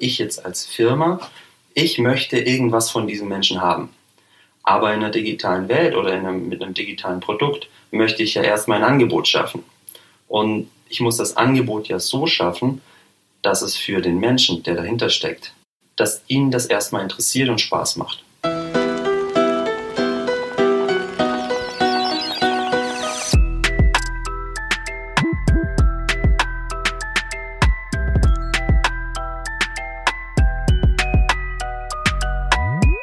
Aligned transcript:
ich 0.00 0.18
jetzt 0.18 0.44
als 0.44 0.66
Firma, 0.66 1.20
ich 1.74 1.98
möchte 1.98 2.38
irgendwas 2.38 2.90
von 2.90 3.06
diesem 3.06 3.28
Menschen 3.28 3.60
haben. 3.60 3.90
Aber 4.62 4.92
in 4.92 5.00
einer 5.00 5.10
digitalen 5.10 5.68
Welt 5.68 5.94
oder 5.94 6.12
einem, 6.12 6.48
mit 6.48 6.62
einem 6.62 6.74
digitalen 6.74 7.20
Produkt 7.20 7.68
möchte 7.90 8.22
ich 8.22 8.34
ja 8.34 8.42
erstmal 8.42 8.78
ein 8.78 8.90
Angebot 8.90 9.28
schaffen. 9.28 9.64
Und 10.28 10.70
ich 10.88 11.00
muss 11.00 11.16
das 11.16 11.36
Angebot 11.36 11.88
ja 11.88 11.98
so 11.98 12.26
schaffen, 12.26 12.82
dass 13.42 13.62
es 13.62 13.76
für 13.76 14.00
den 14.00 14.18
Menschen, 14.18 14.62
der 14.62 14.74
dahinter 14.74 15.08
steckt, 15.08 15.54
dass 15.96 16.22
ihn 16.26 16.50
das 16.50 16.66
erstmal 16.66 17.02
interessiert 17.02 17.48
und 17.48 17.60
Spaß 17.60 17.96
macht. 17.96 18.22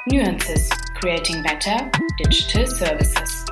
Nuances 0.09 0.69
Creating 1.01 1.43
Better 1.43 1.91
Digital 2.17 2.65
Services. 2.65 3.43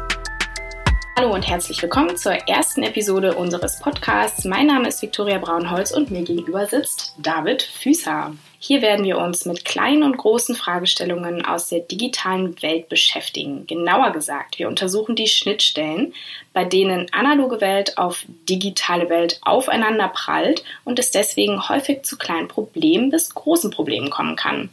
Hallo 1.17 1.33
und 1.33 1.41
herzlich 1.41 1.81
willkommen 1.81 2.15
zur 2.15 2.31
ersten 2.47 2.81
Episode 2.83 3.35
unseres 3.35 3.77
Podcasts. 3.79 4.45
Mein 4.45 4.67
Name 4.67 4.87
ist 4.87 5.01
Viktoria 5.01 5.37
Braunholz 5.37 5.91
und 5.91 6.11
mir 6.11 6.23
gegenüber 6.23 6.65
sitzt 6.65 7.13
David 7.17 7.61
Füßer. 7.61 8.33
Hier 8.59 8.81
werden 8.81 9.05
wir 9.05 9.17
uns 9.17 9.45
mit 9.45 9.65
kleinen 9.65 10.03
und 10.03 10.17
großen 10.17 10.55
Fragestellungen 10.55 11.45
aus 11.45 11.69
der 11.69 11.81
digitalen 11.81 12.61
Welt 12.61 12.89
beschäftigen. 12.89 13.67
Genauer 13.67 14.11
gesagt, 14.11 14.59
wir 14.59 14.67
untersuchen 14.67 15.15
die 15.15 15.27
Schnittstellen, 15.27 16.13
bei 16.53 16.65
denen 16.65 17.11
analoge 17.11 17.61
Welt 17.61 17.97
auf 17.97 18.25
digitale 18.49 19.09
Welt 19.09 19.39
aufeinander 19.41 20.07
prallt 20.07 20.63
und 20.83 20.99
es 20.99 21.11
deswegen 21.11 21.67
häufig 21.67 22.03
zu 22.03 22.17
kleinen 22.17 22.47
Problemen 22.47 23.09
bis 23.09 23.33
großen 23.33 23.71
Problemen 23.71 24.09
kommen 24.09 24.35
kann. 24.35 24.69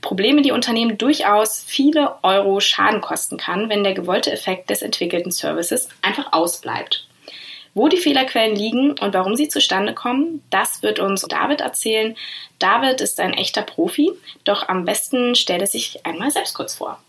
Probleme, 0.00 0.42
die 0.42 0.52
Unternehmen 0.52 0.96
durchaus 0.96 1.64
viele 1.66 2.16
Euro 2.22 2.60
Schaden 2.60 3.00
kosten 3.00 3.36
kann, 3.36 3.68
wenn 3.68 3.84
der 3.84 3.94
gewollte 3.94 4.32
Effekt 4.32 4.70
des 4.70 4.82
entwickelten 4.82 5.32
Services 5.32 5.88
einfach 6.02 6.32
ausbleibt. 6.32 7.06
Wo 7.74 7.88
die 7.88 7.96
Fehlerquellen 7.96 8.54
liegen 8.54 8.92
und 8.92 9.14
warum 9.14 9.34
sie 9.34 9.48
zustande 9.48 9.94
kommen, 9.94 10.42
das 10.50 10.82
wird 10.82 11.00
uns 11.00 11.22
David 11.22 11.60
erzählen. 11.60 12.16
David 12.60 13.00
ist 13.00 13.18
ein 13.18 13.34
echter 13.34 13.62
Profi, 13.62 14.12
doch 14.44 14.68
am 14.68 14.84
besten 14.84 15.34
stellt 15.34 15.60
er 15.60 15.66
sich 15.66 16.06
einmal 16.06 16.30
selbst 16.30 16.54
kurz 16.54 16.74
vor. 16.74 17.00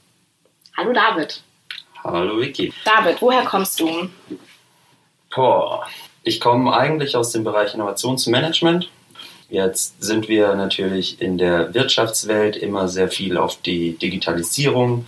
Hallo 0.75 0.91
David. 0.91 1.41
Hallo 2.03 2.39
Vicky. 2.39 2.73
David, 2.83 3.21
woher 3.21 3.43
kommst 3.43 3.79
du? 3.79 4.09
Boah, 5.33 5.85
ich 6.23 6.39
komme 6.39 6.75
eigentlich 6.75 7.15
aus 7.15 7.31
dem 7.31 7.43
Bereich 7.43 7.73
Innovationsmanagement. 7.75 8.89
Jetzt 9.49 10.01
sind 10.01 10.27
wir 10.27 10.55
natürlich 10.55 11.21
in 11.21 11.37
der 11.37 11.73
Wirtschaftswelt 11.75 12.55
immer 12.55 12.87
sehr 12.87 13.09
viel 13.09 13.37
auf 13.37 13.61
die 13.61 13.97
Digitalisierung 13.97 15.05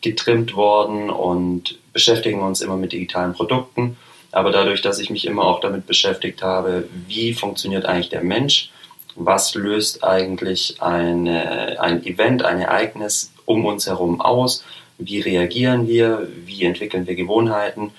getrimmt 0.00 0.54
worden 0.54 1.10
und 1.10 1.78
beschäftigen 1.92 2.40
uns 2.40 2.60
immer 2.60 2.76
mit 2.76 2.92
digitalen 2.92 3.32
Produkten. 3.32 3.96
Aber 4.32 4.52
dadurch, 4.52 4.82
dass 4.82 4.98
ich 4.98 5.10
mich 5.10 5.26
immer 5.26 5.44
auch 5.44 5.60
damit 5.60 5.86
beschäftigt 5.86 6.42
habe, 6.42 6.88
wie 7.06 7.34
funktioniert 7.34 7.84
eigentlich 7.84 8.10
der 8.10 8.22
Mensch, 8.22 8.70
was 9.16 9.54
löst 9.54 10.04
eigentlich 10.04 10.80
eine, 10.80 11.80
ein 11.80 12.04
Event, 12.04 12.44
ein 12.44 12.60
Ereignis 12.60 13.32
um 13.44 13.64
uns 13.64 13.86
herum 13.86 14.20
aus, 14.20 14.64
wie 14.98 15.20
reagieren 15.20 15.88
wir, 15.88 16.28
wie 16.44 16.64
entwickeln 16.64 17.06
wir 17.06 17.16
Gewohnheiten, 17.16 17.92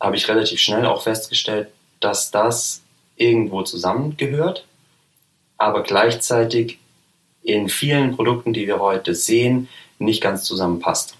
habe 0.00 0.16
ich 0.16 0.28
relativ 0.28 0.60
schnell 0.60 0.86
auch 0.86 1.02
festgestellt, 1.02 1.68
dass 2.00 2.30
das 2.30 2.82
irgendwo 3.16 3.62
zusammengehört, 3.62 4.64
aber 5.56 5.82
gleichzeitig 5.82 6.78
in 7.42 7.68
vielen 7.68 8.14
Produkten, 8.14 8.52
die 8.52 8.66
wir 8.66 8.78
heute 8.80 9.14
sehen, 9.14 9.68
nicht 9.98 10.22
ganz 10.22 10.44
zusammenpasst. 10.44 11.17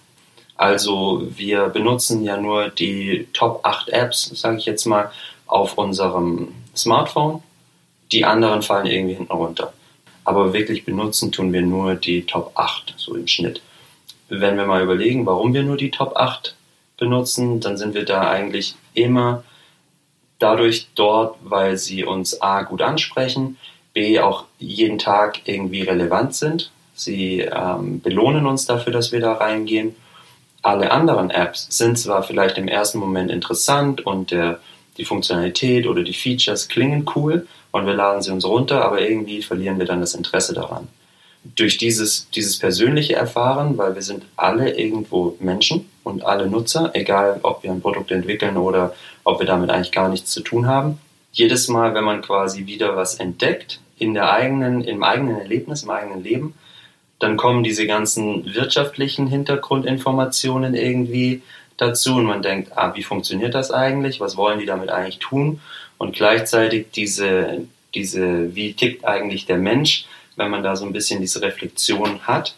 Also 0.58 1.22
wir 1.36 1.68
benutzen 1.68 2.24
ja 2.24 2.36
nur 2.36 2.68
die 2.68 3.28
Top 3.32 3.60
8 3.62 3.90
Apps, 3.90 4.24
sage 4.34 4.58
ich 4.58 4.66
jetzt 4.66 4.86
mal, 4.86 5.10
auf 5.46 5.78
unserem 5.78 6.48
Smartphone. 6.76 7.42
Die 8.10 8.24
anderen 8.24 8.62
fallen 8.62 8.86
irgendwie 8.86 9.14
hinten 9.14 9.32
runter. 9.32 9.72
Aber 10.24 10.52
wirklich 10.52 10.84
benutzen 10.84 11.30
tun 11.30 11.52
wir 11.52 11.62
nur 11.62 11.94
die 11.94 12.26
Top 12.26 12.52
8, 12.56 12.94
so 12.96 13.14
im 13.14 13.28
Schnitt. 13.28 13.62
Wenn 14.28 14.56
wir 14.56 14.66
mal 14.66 14.82
überlegen, 14.82 15.24
warum 15.26 15.54
wir 15.54 15.62
nur 15.62 15.76
die 15.76 15.92
Top 15.92 16.16
8 16.16 16.56
benutzen, 16.98 17.60
dann 17.60 17.76
sind 17.76 17.94
wir 17.94 18.04
da 18.04 18.28
eigentlich 18.28 18.74
immer 18.94 19.44
dadurch 20.40 20.88
dort, 20.96 21.36
weil 21.42 21.76
sie 21.76 22.04
uns 22.04 22.42
A 22.42 22.62
gut 22.62 22.82
ansprechen, 22.82 23.58
B 23.94 24.18
auch 24.18 24.44
jeden 24.58 24.98
Tag 24.98 25.40
irgendwie 25.44 25.82
relevant 25.82 26.34
sind. 26.34 26.72
Sie 26.94 27.40
ähm, 27.40 28.00
belohnen 28.00 28.44
uns 28.44 28.66
dafür, 28.66 28.92
dass 28.92 29.12
wir 29.12 29.20
da 29.20 29.34
reingehen 29.34 29.94
alle 30.68 30.90
anderen 30.90 31.30
Apps 31.30 31.66
sind 31.70 31.98
zwar 31.98 32.22
vielleicht 32.22 32.58
im 32.58 32.68
ersten 32.68 32.98
Moment 32.98 33.30
interessant 33.30 34.04
und 34.04 34.30
der, 34.30 34.60
die 34.98 35.06
Funktionalität 35.06 35.86
oder 35.86 36.02
die 36.02 36.12
Features 36.12 36.68
klingen 36.68 37.06
cool 37.16 37.46
und 37.70 37.86
wir 37.86 37.94
laden 37.94 38.20
sie 38.20 38.30
uns 38.30 38.44
runter, 38.44 38.84
aber 38.84 39.00
irgendwie 39.00 39.40
verlieren 39.42 39.78
wir 39.78 39.86
dann 39.86 40.02
das 40.02 40.14
Interesse 40.14 40.52
daran. 40.52 40.86
Durch 41.42 41.78
dieses, 41.78 42.28
dieses 42.30 42.58
persönliche 42.58 43.16
Erfahren, 43.16 43.78
weil 43.78 43.94
wir 43.94 44.02
sind 44.02 44.24
alle 44.36 44.76
irgendwo 44.76 45.36
Menschen 45.40 45.88
und 46.04 46.26
alle 46.26 46.50
Nutzer, 46.50 46.90
egal 46.92 47.40
ob 47.42 47.62
wir 47.62 47.70
ein 47.70 47.80
Produkt 47.80 48.10
entwickeln 48.10 48.58
oder 48.58 48.94
ob 49.24 49.40
wir 49.40 49.46
damit 49.46 49.70
eigentlich 49.70 49.92
gar 49.92 50.10
nichts 50.10 50.32
zu 50.32 50.42
tun 50.42 50.66
haben. 50.66 50.98
Jedes 51.32 51.68
Mal, 51.68 51.94
wenn 51.94 52.04
man 52.04 52.20
quasi 52.20 52.66
wieder 52.66 52.94
was 52.94 53.14
entdeckt, 53.14 53.80
in 53.96 54.12
der 54.12 54.30
eigenen, 54.30 54.82
im 54.82 55.02
eigenen 55.02 55.38
Erlebnis, 55.38 55.84
im 55.84 55.90
eigenen 55.90 56.22
Leben, 56.22 56.54
dann 57.18 57.36
kommen 57.36 57.64
diese 57.64 57.86
ganzen 57.86 58.54
wirtschaftlichen 58.54 59.26
Hintergrundinformationen 59.26 60.74
irgendwie 60.74 61.42
dazu 61.76 62.16
und 62.16 62.24
man 62.24 62.42
denkt, 62.42 62.72
ah, 62.76 62.94
wie 62.94 63.02
funktioniert 63.02 63.54
das 63.54 63.70
eigentlich? 63.70 64.20
Was 64.20 64.36
wollen 64.36 64.58
die 64.58 64.66
damit 64.66 64.90
eigentlich 64.90 65.18
tun? 65.18 65.60
Und 65.96 66.14
gleichzeitig 66.14 66.90
diese, 66.92 67.66
diese, 67.94 68.54
wie 68.54 68.74
tickt 68.74 69.04
eigentlich 69.04 69.46
der 69.46 69.58
Mensch? 69.58 70.06
Wenn 70.36 70.50
man 70.50 70.62
da 70.62 70.76
so 70.76 70.84
ein 70.84 70.92
bisschen 70.92 71.20
diese 71.20 71.42
Reflexion 71.42 72.20
hat, 72.20 72.54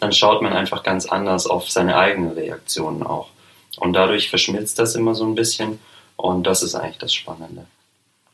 dann 0.00 0.12
schaut 0.12 0.42
man 0.42 0.52
einfach 0.52 0.82
ganz 0.82 1.06
anders 1.06 1.46
auf 1.46 1.70
seine 1.70 1.96
eigenen 1.96 2.32
Reaktionen 2.32 3.02
auch. 3.04 3.28
Und 3.76 3.92
dadurch 3.92 4.30
verschmilzt 4.30 4.78
das 4.78 4.94
immer 4.94 5.14
so 5.14 5.24
ein 5.24 5.34
bisschen 5.34 5.78
und 6.16 6.46
das 6.46 6.62
ist 6.62 6.74
eigentlich 6.74 6.98
das 6.98 7.14
Spannende. 7.14 7.66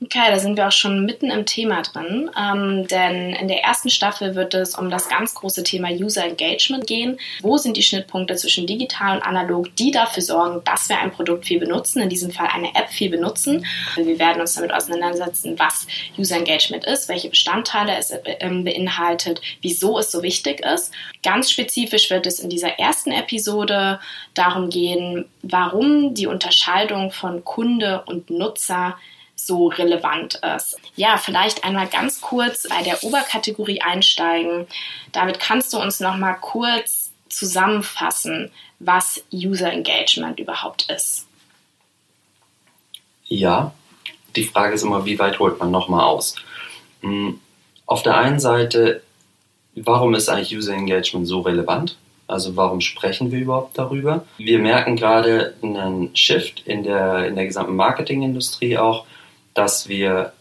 Okay, 0.03 0.31
da 0.31 0.39
sind 0.39 0.59
wir 0.59 0.69
auch 0.69 0.73
schon 0.73 1.07
mitten 1.07 1.31
im 1.31 1.47
Thema 1.47 1.81
drin, 1.81 2.31
ähm, 2.39 2.87
denn 2.87 3.33
in 3.33 3.49
der 3.49 3.65
ersten 3.65 3.89
Staffel 3.89 4.35
wird 4.35 4.53
es 4.53 4.75
um 4.75 4.91
das 4.91 5.09
ganz 5.09 5.35
große 5.35 5.65
Thema 5.65 5.89
User 5.89 6.23
Engagement 6.23 6.87
gehen. 6.87 7.19
Wo 7.41 7.57
sind 7.57 7.79
die 7.79 7.83
Schnittpunkte 7.83 8.37
zwischen 8.37 8.67
digital 8.67 9.17
und 9.17 9.23
analog, 9.23 9.75
die 9.77 9.93
dafür 9.93 10.23
sorgen, 10.23 10.63
dass 10.65 10.91
wir 10.91 10.99
ein 10.99 11.13
Produkt 11.13 11.47
viel 11.47 11.61
benutzen, 11.61 12.03
in 12.03 12.11
diesem 12.11 12.31
Fall 12.31 12.49
eine 12.53 12.75
App 12.75 12.91
viel 12.91 13.09
benutzen? 13.09 13.65
Wir 13.97 14.19
werden 14.19 14.43
uns 14.43 14.53
damit 14.53 14.75
auseinandersetzen, 14.75 15.59
was 15.59 15.87
User 16.19 16.37
Engagement 16.37 16.85
ist, 16.85 17.09
welche 17.09 17.31
Bestandteile 17.31 17.97
es 17.97 18.13
ähm, 18.41 18.65
beinhaltet, 18.65 19.41
wieso 19.63 19.99
es 19.99 20.13
so 20.13 20.23
wichtig 20.23 20.61
ist. 20.61 20.93
Ganz 21.23 21.51
spezifisch 21.51 22.11
wird 22.11 22.27
es 22.27 22.39
in 22.39 22.51
dieser 22.51 22.79
ersten 22.79 23.13
Episode 23.13 23.99
darum 24.35 24.69
gehen, 24.69 25.25
warum 25.41 26.13
die 26.13 26.27
Unterscheidung 26.27 27.13
von 27.13 27.45
Kunde 27.45 28.03
und 28.05 28.29
Nutzer 28.29 28.99
so 29.37 29.69
relevant 29.69 30.41
ist. 30.57 30.79
Ja, 30.97 31.19
vielleicht 31.19 31.63
einmal 31.63 31.87
ganz 31.87 32.21
kurz 32.21 32.67
bei 32.69 32.83
der 32.83 33.05
Oberkategorie 33.05 33.83
einsteigen. 33.83 34.67
David, 35.13 35.39
kannst 35.39 35.73
du 35.73 35.79
uns 35.79 36.01
noch 36.01 36.17
mal 36.17 36.35
kurz 36.35 37.11
zusammenfassen, 37.29 38.51
was 38.79 39.23
User 39.33 39.73
Engagement 39.73 40.41
überhaupt 40.41 40.91
ist? 40.91 41.27
Ja, 43.27 43.73
die 44.35 44.45
Frage 44.45 44.75
ist 44.75 44.83
immer, 44.83 45.05
wie 45.05 45.19
weit 45.19 45.39
holt 45.39 45.59
man 45.59 45.71
noch 45.71 45.89
mal 45.89 46.05
aus? 46.05 46.37
Hm, 47.03 47.41
auf 47.87 48.03
der 48.03 48.17
einen 48.17 48.41
Seite, 48.41 49.03
warum 49.75 50.15
ist 50.15 50.29
eigentlich 50.29 50.57
User 50.57 50.75
Engagement 50.75 51.27
so 51.27 51.41
relevant? 51.41 51.97
Also 52.29 52.57
warum 52.57 52.81
sprechen 52.81 53.31
wir 53.31 53.41
überhaupt 53.41 53.79
darüber? 53.79 54.25
Wir 54.39 54.59
merken 54.59 54.97
gerade 54.97 55.55
einen 55.63 56.15
Shift 56.17 56.63
in 56.67 56.83
der, 56.83 57.27
in 57.27 57.37
der 57.37 57.47
gesamten 57.47 57.77
Marketingindustrie 57.77 58.79
auch, 58.79 59.07
dass 59.57 59.89
wir 59.89 60.33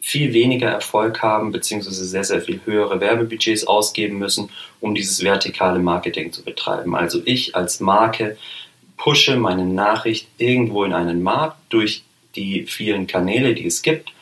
viel 0.00 0.32
weniger 0.32 0.68
Erfolg 0.68 1.22
haben, 1.22 1.52
beziehungsweise 1.52 2.04
sehr, 2.04 2.24
sehr 2.24 2.40
viel 2.40 2.60
höhere 2.64 3.00
Werbebudgets 3.00 3.66
ausgeben 3.66 4.18
müssen, 4.18 4.50
um 4.80 4.94
dieses 4.94 5.22
vertikale 5.22 5.78
Marketing 5.78 6.32
zu 6.32 6.44
betreiben. 6.44 6.94
Also 6.94 7.20
ich 7.24 7.56
als 7.56 7.80
Marke 7.80 8.36
pushe 8.96 9.36
meine 9.36 9.64
Nachricht 9.64 10.28
irgendwo 10.38 10.84
in 10.84 10.92
einen 10.92 11.22
Markt 11.22 11.56
durch 11.68 12.04
die 12.36 12.64
vielen 12.64 13.06
Kanäle, 13.06 13.54
die 13.54 13.66
es 13.66 13.82
gibt. 13.82 14.12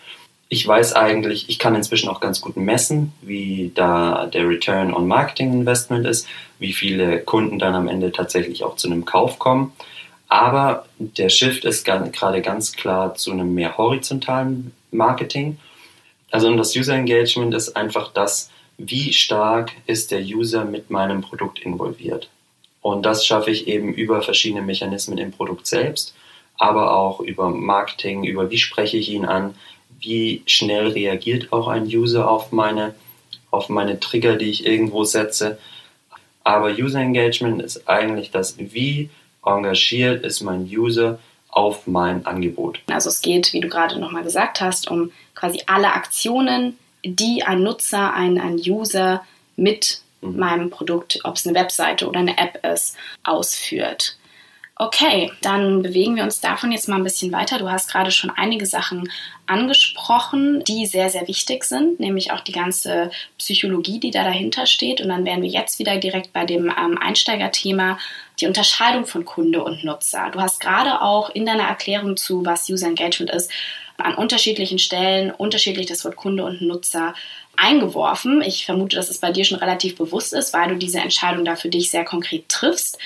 Ich 0.49 0.67
weiß 0.67 0.93
eigentlich, 0.95 1.49
ich 1.49 1.59
kann 1.59 1.75
inzwischen 1.75 2.09
auch 2.09 2.21
ganz 2.21 2.41
gut 2.41 2.57
messen, 2.57 3.13
wie 3.21 3.73
da 3.75 4.27
der 4.27 4.49
Return 4.49 4.95
on 4.95 5.09
Marketing 5.09 5.53
Investment 5.53 6.07
ist, 6.07 6.29
wie 6.59 6.73
viele 6.73 7.21
Kunden 7.21 7.59
dann 7.59 7.75
am 7.75 7.89
Ende 7.89 8.13
tatsächlich 8.13 8.63
auch 8.63 8.77
zu 8.77 8.89
einem 8.89 9.05
Kauf 9.05 9.39
kommen. 9.39 9.73
Aber 10.29 10.87
der 10.99 11.29
Shift 11.29 11.65
ist 11.65 11.85
gerade 11.85 12.43
ganz 12.43 12.73
klar 12.73 13.15
zu 13.15 13.31
einem 13.31 13.55
mehr 13.55 13.77
horizontalen 13.77 14.73
Marketing. 14.91 15.59
Also 16.31 16.55
das 16.57 16.75
User 16.75 16.95
Engagement 16.95 17.55
ist 17.55 17.77
einfach 17.77 18.13
das, 18.13 18.51
wie 18.79 19.13
stark 19.13 19.73
ist 19.87 20.11
der 20.11 20.21
User 20.21 20.65
mit 20.65 20.91
meinem 20.91 21.23
Produkt 21.23 21.61
involviert. 21.61 22.29
Und 22.83 23.05
das 23.05 23.27
schaffe 23.27 23.51
ich 23.51 23.67
eben 23.69 23.93
über 23.95 24.23
verschiedene 24.23 24.63
Mechanismen 24.63 25.19
im 25.19 25.33
Produkt 25.33 25.67
selbst, 25.67 26.15
aber 26.59 26.97
auch 26.97 27.21
über 27.21 27.51
Marketing, 27.51 28.25
über 28.25 28.51
wie 28.51 28.59
spreche 28.59 28.97
ich 28.97 29.09
ihn 29.09 29.25
an, 29.25 29.55
wie 29.99 30.43
schnell 30.47 30.89
reagiert 30.89 31.53
auch 31.53 31.69
ein 31.69 31.85
User 31.85 32.31
auf 32.31 32.53
meine, 32.53 32.95
auf 33.51 33.69
meine 33.69 33.99
Trigger, 33.99 34.37
die 34.37 34.51
ich 34.51 34.67
irgendwo 34.67 35.05
setze. 35.05 35.59
Aber 36.45 36.69
User 36.69 37.01
Engagement 37.01 37.63
ist 37.63 37.89
eigentlich 37.89 38.31
das, 38.31 38.57
wie 38.59 39.11
engagiert 39.47 40.25
ist 40.25 40.43
mein 40.43 40.65
User 40.65 41.19
auf 41.49 41.87
mein 41.87 42.27
Angebot. 42.27 42.81
Also 42.91 43.09
es 43.09 43.23
geht, 43.23 43.53
wie 43.53 43.61
du 43.61 43.69
gerade 43.69 43.99
nochmal 43.99 44.23
gesagt 44.23 44.61
hast, 44.61 44.91
um 44.91 45.11
quasi 45.35 45.63
alle 45.67 45.93
Aktionen, 45.93 46.79
die 47.03 47.45
ein 47.45 47.63
Nutzer, 47.63 48.13
ein, 48.13 48.39
ein 48.39 48.57
User 48.57 49.25
mit 49.57 50.03
mhm. 50.21 50.37
meinem 50.39 50.71
Produkt, 50.71 51.21
ob 51.25 51.37
es 51.37 51.47
eine 51.47 51.59
Webseite 51.59 52.09
oder 52.09 52.21
eine 52.21 52.37
App 52.37 52.65
ist, 52.65 52.97
ausführt. 53.25 54.19
Okay, 54.79 55.33
dann 55.41 55.81
bewegen 55.81 56.17
wir 56.17 56.23
uns 56.23 56.41
davon 56.41 56.71
jetzt 56.71 56.87
mal 56.87 56.97
ein 56.97 57.05
bisschen 57.05 57.33
weiter. 57.33 57.59
Du 57.59 57.71
hast 57.71 57.91
gerade 57.91 58.11
schon 58.11 58.29
einige 58.29 58.67
Sachen 58.67 59.11
angesprochen, 59.47 60.63
die 60.65 60.85
sehr, 60.85 61.09
sehr 61.09 61.27
wichtig 61.29 61.65
sind, 61.65 61.99
nämlich 61.99 62.31
auch 62.31 62.41
die 62.41 62.53
ganze 62.53 63.11
Psychologie, 63.39 64.01
die 64.01 64.11
da 64.11 64.23
dahinter 64.23 64.67
steht. 64.67 65.01
Und 65.01 65.09
dann 65.09 65.25
wären 65.25 65.41
wir 65.41 65.49
jetzt 65.49 65.79
wieder 65.79 65.97
direkt 65.97 66.35
bei 66.35 66.45
dem 66.45 66.67
ähm, 66.67 66.99
Einsteigerthema, 66.99 67.99
die 68.39 68.47
Unterscheidung 68.47 69.07
von 69.07 69.25
Kunde 69.25 69.65
und 69.65 69.83
Nutzer. 69.83 70.29
Du 70.31 70.43
hast 70.43 70.61
gerade 70.61 71.01
auch 71.01 71.31
in 71.31 71.47
deiner 71.47 71.65
Erklärung 71.65 72.19
zu, 72.19 72.45
was 72.45 72.69
User 72.69 72.89
Engagement 72.89 73.31
ist, 73.31 73.51
an 73.97 74.15
unterschiedlichen 74.15 74.79
Stellen 74.79 75.31
unterschiedlich 75.31 75.87
das 75.87 76.05
Wort 76.05 76.17
Kunde 76.17 76.45
und 76.45 76.61
Nutzer 76.61 77.15
eingeworfen. 77.57 78.43
Ich 78.43 78.65
vermute, 78.67 78.97
dass 78.97 79.11
es 79.11 79.19
bei 79.19 79.33
dir 79.33 79.45
schon 79.45 79.59
relativ 79.59 79.97
bewusst 79.97 80.33
ist, 80.33 80.53
weil 80.53 80.69
du 80.69 80.77
diese 80.77 81.01
Entscheidung 81.01 81.45
da 81.45 81.57
für 81.57 81.69
dich 81.69 81.91
sehr 81.91 82.05
konkret 82.05 82.49
triffst. 82.49 82.99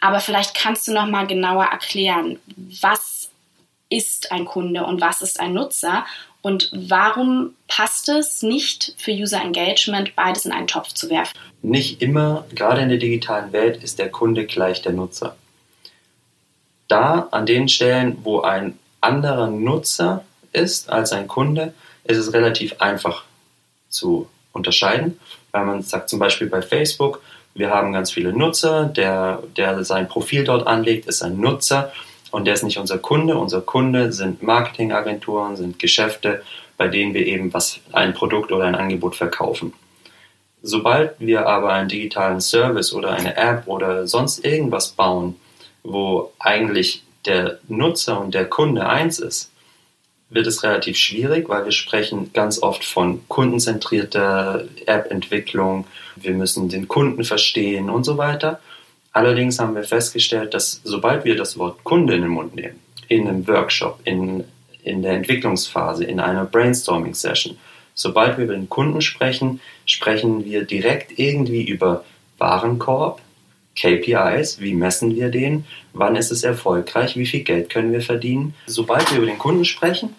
Aber 0.00 0.20
vielleicht 0.20 0.54
kannst 0.54 0.86
du 0.86 0.92
noch 0.92 1.06
mal 1.06 1.26
genauer 1.26 1.64
erklären, 1.64 2.38
was 2.56 3.30
ist 3.88 4.32
ein 4.32 4.44
Kunde 4.44 4.84
und 4.84 5.00
was 5.00 5.22
ist 5.22 5.40
ein 5.40 5.54
Nutzer 5.54 6.04
und 6.42 6.70
warum 6.74 7.54
passt 7.68 8.10
es 8.10 8.42
nicht 8.42 8.94
für 8.98 9.12
User 9.12 9.40
Engagement, 9.40 10.14
beides 10.14 10.44
in 10.44 10.52
einen 10.52 10.66
Topf 10.66 10.88
zu 10.88 11.08
werfen? 11.08 11.38
Nicht 11.62 12.02
immer, 12.02 12.44
gerade 12.54 12.82
in 12.82 12.90
der 12.90 12.98
digitalen 12.98 13.52
Welt, 13.52 13.82
ist 13.82 13.98
der 13.98 14.10
Kunde 14.10 14.44
gleich 14.44 14.82
der 14.82 14.92
Nutzer. 14.92 15.36
Da, 16.88 17.28
an 17.30 17.46
den 17.46 17.68
Stellen, 17.68 18.18
wo 18.24 18.42
ein 18.42 18.78
anderer 19.00 19.46
Nutzer 19.46 20.24
ist 20.52 20.90
als 20.90 21.12
ein 21.12 21.28
Kunde, 21.28 21.72
ist 22.04 22.18
es 22.18 22.34
relativ 22.34 22.74
einfach 22.78 23.24
zu 23.94 24.28
unterscheiden, 24.52 25.18
weil 25.52 25.64
man 25.64 25.82
sagt 25.82 26.08
zum 26.08 26.18
Beispiel 26.18 26.48
bei 26.48 26.62
Facebook, 26.62 27.20
wir 27.54 27.70
haben 27.70 27.92
ganz 27.92 28.10
viele 28.10 28.32
Nutzer, 28.32 28.86
der, 28.86 29.42
der 29.56 29.84
sein 29.84 30.08
Profil 30.08 30.44
dort 30.44 30.66
anlegt, 30.66 31.06
ist 31.06 31.22
ein 31.22 31.38
Nutzer 31.40 31.92
und 32.32 32.46
der 32.46 32.54
ist 32.54 32.64
nicht 32.64 32.78
unser 32.78 32.98
Kunde. 32.98 33.38
Unser 33.38 33.60
Kunde 33.60 34.12
sind 34.12 34.42
Marketingagenturen, 34.42 35.56
sind 35.56 35.78
Geschäfte, 35.78 36.42
bei 36.76 36.88
denen 36.88 37.14
wir 37.14 37.24
eben 37.24 37.54
was, 37.54 37.78
ein 37.92 38.12
Produkt 38.12 38.50
oder 38.50 38.64
ein 38.64 38.74
Angebot 38.74 39.14
verkaufen. 39.14 39.72
Sobald 40.62 41.20
wir 41.20 41.46
aber 41.46 41.72
einen 41.72 41.88
digitalen 41.88 42.40
Service 42.40 42.92
oder 42.92 43.10
eine 43.10 43.36
App 43.36 43.68
oder 43.68 44.08
sonst 44.08 44.44
irgendwas 44.44 44.88
bauen, 44.90 45.36
wo 45.84 46.32
eigentlich 46.40 47.04
der 47.26 47.58
Nutzer 47.68 48.20
und 48.20 48.34
der 48.34 48.46
Kunde 48.46 48.84
eins 48.86 49.20
ist, 49.20 49.52
wird 50.30 50.46
es 50.46 50.62
relativ 50.62 50.96
schwierig, 50.96 51.48
weil 51.48 51.64
wir 51.64 51.72
sprechen 51.72 52.32
ganz 52.32 52.62
oft 52.62 52.84
von 52.84 53.26
kundenzentrierter 53.28 54.64
App-Entwicklung. 54.86 55.86
Wir 56.16 56.32
müssen 56.32 56.68
den 56.68 56.88
Kunden 56.88 57.24
verstehen 57.24 57.90
und 57.90 58.04
so 58.04 58.18
weiter. 58.18 58.60
Allerdings 59.12 59.60
haben 59.60 59.76
wir 59.76 59.84
festgestellt, 59.84 60.54
dass 60.54 60.80
sobald 60.82 61.24
wir 61.24 61.36
das 61.36 61.56
Wort 61.56 61.84
Kunde 61.84 62.14
in 62.14 62.22
den 62.22 62.30
Mund 62.30 62.56
nehmen, 62.56 62.80
in 63.08 63.28
einem 63.28 63.46
Workshop, 63.46 64.00
in, 64.04 64.44
in 64.82 65.02
der 65.02 65.12
Entwicklungsphase, 65.12 66.04
in 66.04 66.18
einer 66.18 66.44
Brainstorming-Session, 66.44 67.56
sobald 67.94 68.36
wir 68.36 68.44
über 68.44 68.54
den 68.54 68.68
Kunden 68.68 69.00
sprechen, 69.02 69.60
sprechen 69.86 70.44
wir 70.44 70.64
direkt 70.64 71.16
irgendwie 71.16 71.62
über 71.62 72.04
Warenkorb, 72.38 73.20
KPIs, 73.76 74.60
wie 74.60 74.74
messen 74.74 75.14
wir 75.14 75.30
den, 75.30 75.64
wann 75.92 76.16
ist 76.16 76.30
es 76.30 76.44
erfolgreich, 76.44 77.16
wie 77.16 77.26
viel 77.26 77.42
Geld 77.42 77.70
können 77.70 77.92
wir 77.92 78.00
verdienen. 78.00 78.54
Sobald 78.66 79.10
wir 79.10 79.18
über 79.18 79.26
den 79.26 79.38
Kunden 79.38 79.64
sprechen, 79.64 80.14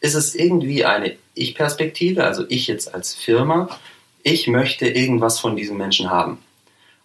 ist 0.00 0.14
es 0.14 0.34
irgendwie 0.34 0.84
eine 0.84 1.16
Ich-Perspektive, 1.34 2.24
also 2.24 2.44
ich 2.48 2.66
jetzt 2.66 2.94
als 2.94 3.14
Firma, 3.14 3.68
ich 4.22 4.46
möchte 4.48 4.88
irgendwas 4.88 5.38
von 5.38 5.56
diesem 5.56 5.76
Menschen 5.76 6.10
haben. 6.10 6.38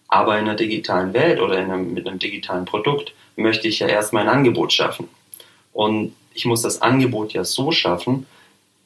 Aber 0.08 0.38
in 0.38 0.46
einer 0.46 0.54
digitalen 0.54 1.12
Welt 1.12 1.40
oder 1.40 1.58
einem, 1.58 1.92
mit 1.92 2.08
einem 2.08 2.18
digitalen 2.18 2.64
Produkt 2.64 3.12
möchte 3.36 3.68
ich 3.68 3.78
ja 3.80 3.88
erst 3.88 4.12
mein 4.12 4.28
Angebot 4.28 4.72
schaffen. 4.72 5.08
Und 5.72 6.14
ich 6.34 6.44
muss 6.44 6.62
das 6.62 6.82
Angebot 6.82 7.32
ja 7.34 7.44
so 7.44 7.72
schaffen, 7.72 8.26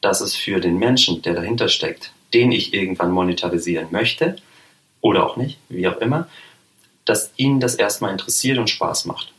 dass 0.01 0.21
es 0.21 0.35
für 0.35 0.61
den 0.61 0.79
Menschen, 0.79 1.23
der 1.23 1.35
dahinter 1.35 1.69
steckt, 1.69 2.13
den 2.35 2.51
ich 2.51 2.75
irgendwann 2.75 3.13
monetarisieren 3.13 3.89
möchte, 3.93 4.37
oder 5.01 5.27
auch 5.27 5.37
nicht, 5.37 5.59
wie 5.69 5.87
auch 5.89 5.99
immer, 5.99 6.29
dass 7.05 7.33
ihnen 7.37 7.61
das 7.61 7.75
erstmal 7.75 8.13
interessiert 8.13 8.59
und 8.59 8.71
Spaß 8.71 9.07
macht. 9.07 9.33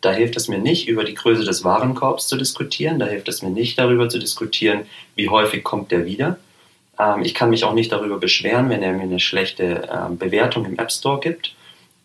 Da 0.00 0.12
hilft 0.12 0.36
es 0.36 0.48
mir 0.48 0.58
nicht, 0.58 0.86
über 0.86 1.04
die 1.04 1.14
Größe 1.14 1.44
des 1.44 1.64
Warenkorbs 1.64 2.28
zu 2.28 2.36
diskutieren. 2.36 2.98
Da 2.98 3.06
hilft 3.06 3.28
es 3.28 3.40
mir 3.40 3.50
nicht, 3.50 3.78
darüber 3.78 4.08
zu 4.08 4.18
diskutieren, 4.18 4.82
wie 5.14 5.30
häufig 5.30 5.64
kommt 5.64 5.90
der 5.90 6.04
wieder. 6.04 6.38
Ähm, 6.98 7.22
ich 7.22 7.34
kann 7.34 7.50
mich 7.50 7.64
auch 7.64 7.72
nicht 7.72 7.90
darüber 7.90 8.18
beschweren, 8.18 8.68
wenn 8.68 8.82
er 8.82 8.92
mir 8.92 9.04
eine 9.04 9.20
schlechte 9.20 9.88
ähm, 9.90 10.18
Bewertung 10.18 10.66
im 10.66 10.78
App 10.78 10.92
Store 10.92 11.20
gibt, 11.20 11.54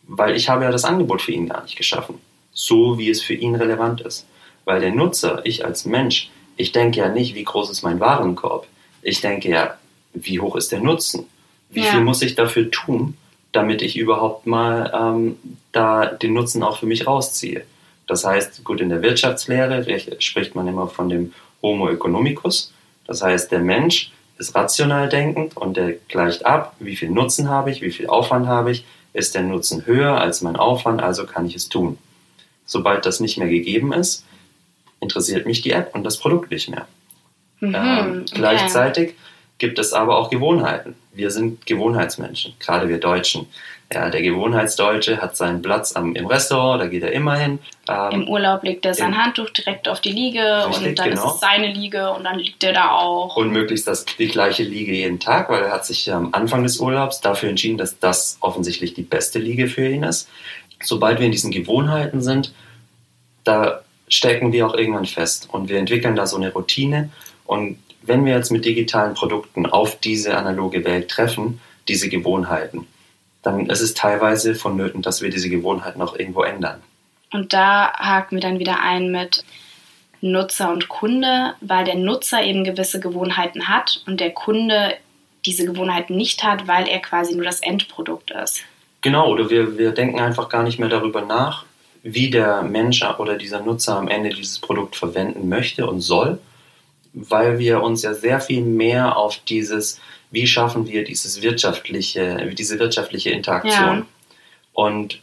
weil 0.08 0.36
ich 0.36 0.48
habe 0.48 0.64
ja 0.64 0.72
das 0.72 0.86
Angebot 0.86 1.22
für 1.22 1.34
ihn 1.34 1.50
gar 1.50 1.64
nicht 1.64 1.76
geschaffen. 1.76 2.16
So, 2.54 2.98
wie 2.98 3.10
es 3.10 3.22
für 3.22 3.34
ihn 3.34 3.56
relevant 3.56 4.02
ist. 4.02 4.26
Weil 4.64 4.80
der 4.80 4.92
Nutzer, 4.92 5.42
ich 5.44 5.66
als 5.66 5.86
Mensch, 5.86 6.30
ich 6.56 6.72
denke 6.72 7.00
ja 7.00 7.10
nicht, 7.10 7.36
wie 7.36 7.44
groß 7.44 7.70
ist 7.70 7.84
mein 7.84 8.00
Warenkorb. 8.00 8.68
Ich 9.02 9.22
denke 9.22 9.50
ja, 9.50 9.78
wie 10.14 10.40
hoch 10.40 10.56
ist 10.56 10.72
der 10.72 10.80
Nutzen? 10.80 11.26
Wie 11.70 11.82
ja. 11.82 11.92
viel 11.92 12.02
muss 12.02 12.22
ich 12.22 12.36
dafür 12.36 12.72
tun, 12.72 13.16
damit 13.51 13.81
ich 13.81 13.98
überhaupt 13.98 14.46
mal 14.46 14.92
ähm, 14.94 15.38
da 15.72 16.06
den 16.06 16.34
Nutzen 16.34 16.63
auch 16.63 16.78
für 16.80 16.86
mich 16.86 17.07
rausziehe. 17.07 17.63
Das 18.07 18.25
heißt, 18.25 18.63
gut, 18.63 18.81
in 18.81 18.90
der 18.90 19.01
Wirtschaftslehre 19.01 19.86
spricht 20.19 20.56
man 20.56 20.68
immer 20.68 20.88
von 20.88 21.10
dem 21.10 21.34
Homo 21.62 21.90
economicus. 21.90 22.74
Das 23.06 23.22
heißt, 23.22 23.51
der 23.51 23.60
Mensch 23.60 24.12
ist 24.38 24.56
rational 24.56 25.10
denkend 25.10 25.57
und 25.57 25.78
der 25.78 25.94
gleicht 26.07 26.46
ab, 26.46 26.75
wie 26.80 26.96
viel 26.96 27.10
Nutzen 27.10 27.50
habe 27.50 27.72
ich, 27.72 27.81
wie 27.81 27.92
viel 27.92 28.07
Aufwand 28.07 28.47
habe 28.47 28.71
ich. 28.71 28.85
Ist 29.12 29.35
der 29.35 29.42
Nutzen 29.42 29.85
höher 29.85 30.21
als 30.21 30.42
mein 30.42 30.56
Aufwand, 30.56 31.02
also 31.02 31.26
kann 31.26 31.45
ich 31.45 31.56
es 31.56 31.68
tun. 31.68 31.97
Sobald 32.66 33.06
das 33.06 33.19
nicht 33.19 33.38
mehr 33.38 33.47
gegeben 33.47 33.92
ist, 33.92 34.24
interessiert 35.00 35.47
mich 35.47 35.62
die 35.62 35.71
App 35.71 35.95
und 35.95 36.04
das 36.04 36.18
Produkt 36.18 36.52
nicht 36.52 36.69
mehr. 36.69 36.88
Mhm, 37.59 37.76
ähm, 37.76 38.26
gleichzeitig 38.31 39.16
gibt 39.59 39.78
es 39.78 39.94
aber 39.94 40.18
auch 40.18 40.30
Gewohnheiten. 40.30 40.95
Wir 41.13 41.30
sind 41.31 41.66
Gewohnheitsmenschen, 41.66 42.54
gerade 42.59 42.89
wir 42.89 42.97
Deutschen. 42.97 43.47
Ja, 43.92 44.09
der 44.09 44.21
Gewohnheitsdeutsche 44.21 45.19
hat 45.19 45.35
seinen 45.35 45.63
Platz 45.63 45.95
am, 45.95 46.16
im 46.16 46.28
Restaurant, 46.28 46.80
da 46.80 46.87
geht 46.87 47.01
er 47.01 47.11
immer 47.11 47.35
hin. 47.35 47.57
Ähm, 47.87 48.21
Im 48.21 48.30
Urlaub 48.30 48.63
legt 48.63 48.85
er 48.85 48.94
sein 48.94 49.18
Handtuch 49.18 49.49
direkt 49.49 49.87
auf 49.87 49.99
die 49.99 50.11
Liege 50.11 50.68
richtig, 50.68 50.89
und 50.89 50.99
dann 50.99 51.09
genau. 51.09 51.25
ist 51.25 51.33
es 51.33 51.39
seine 51.39 51.73
Liege 51.73 52.11
und 52.11 52.23
dann 52.23 52.37
liegt 52.37 52.63
er 52.63 52.73
da 52.73 52.92
auch. 52.92 53.35
Und 53.35 53.51
möglichst 53.51 53.87
das, 53.87 54.06
die 54.06 54.28
gleiche 54.28 54.61
Liege 54.61 54.94
jeden 54.94 55.19
Tag, 55.19 55.49
weil 55.49 55.63
er 55.63 55.71
hat 55.71 55.87
sich 55.87 56.11
am 56.13 56.30
Anfang 56.33 56.61
des 56.61 56.80
Urlaubs 56.80 57.19
dafür 57.21 57.49
entschieden, 57.49 57.80
dass 57.80 57.97
das 57.97 58.37
offensichtlich 58.42 58.94
die 58.94 59.01
beste 59.01 59.39
Liege 59.39 59.68
für 59.68 59.87
ihn 59.87 60.04
ist. 60.04 60.30
Sobald 60.83 61.18
wir 61.18 61.25
in 61.25 61.31
diesen 61.31 61.49
Gewohnheiten 61.49 62.21
sind, 62.21 62.54
da 63.44 63.81
stecken 64.09 64.51
wir 64.51 64.68
auch 64.68 64.73
irgendwann 64.73 65.06
fest 65.06 65.47
und 65.51 65.69
wir 65.69 65.78
entwickeln 65.78 66.16
da 66.16 66.28
so 66.28 66.37
eine 66.37 66.51
Routine 66.51 67.09
und 67.45 67.78
wenn 68.01 68.25
wir 68.25 68.33
jetzt 68.33 68.51
mit 68.51 68.66
digitalen 68.66 69.13
Produkten 69.13 69.66
auf 69.66 69.99
diese 69.99 70.35
analoge 70.37 70.83
Welt 70.85 71.09
treffen, 71.09 71.61
diese 71.87 72.09
Gewohnheiten, 72.09 72.87
dann 73.42 73.69
ist 73.69 73.81
es 73.81 73.94
teilweise 73.94 74.56
vonnöten, 74.56 75.01
dass 75.01 75.21
wir 75.21 75.30
diese 75.30 75.49
Gewohnheiten 75.49 76.01
auch 76.01 76.18
irgendwo 76.18 76.44
ändern. 76.44 76.81
Und 77.31 77.54
da 77.54 77.94
haken 77.94 78.37
wir 78.37 78.42
dann 78.42 78.59
wieder 78.59 78.81
ein 78.81 79.11
mit 79.11 79.44
Nutzer 80.21 80.71
und 80.71 80.89
Kunde, 80.89 81.54
weil 81.61 81.85
der 81.85 81.95
Nutzer 81.95 82.44
eben 82.44 82.63
gewisse 82.63 82.99
Gewohnheiten 82.99 83.68
hat 83.68 84.04
und 84.07 84.19
der 84.19 84.31
Kunde 84.31 84.94
diese 85.45 85.66
Gewohnheiten 85.66 86.18
nicht 86.18 86.44
hat, 86.44 86.68
weil 86.68 86.87
er 86.87 86.99
quasi 86.99 87.35
nur 87.35 87.45
das 87.45 87.61
Endprodukt 87.61 88.31
ist. 88.31 88.63
Genau, 89.01 89.30
oder 89.31 89.49
wir, 89.49 89.78
wir 89.78 89.92
denken 89.92 90.19
einfach 90.19 90.49
gar 90.49 90.63
nicht 90.63 90.80
mehr 90.80 90.89
darüber 90.89 91.21
nach, 91.21 91.63
wie 92.04 92.30
der 92.30 92.62
Mensch 92.62 93.04
oder 93.18 93.38
dieser 93.38 93.62
Nutzer 93.62 93.98
am 93.98 94.08
Ende 94.08 94.30
dieses 94.30 94.60
Produkt 94.60 94.96
verwenden 94.96 95.50
möchte 95.50 95.88
und 95.88 96.02
soll, 96.02 96.40
weil 97.14 97.60
wir 97.60 97.82
uns 97.82 98.04
ja 98.04 98.14
sehr 98.14 98.40
viel 98.40 98.62
mehr 98.62 99.18
auf 99.18 99.40
dieses, 99.48 100.00
wie 100.32 100.48
schaffen 100.48 100.88
wir 100.88 101.04
dieses 101.04 101.42
wirtschaftliche, 101.42 102.54
diese 102.58 102.80
wirtschaftliche 102.80 103.32
Interaktion. 103.32 103.98
Ja. 103.98 104.06
Und 104.74 105.22